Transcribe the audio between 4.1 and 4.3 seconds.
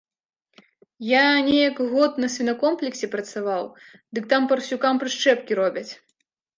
дык